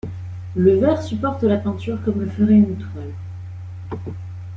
[0.55, 3.99] Le verre supporte la peinture comme le ferait une toile.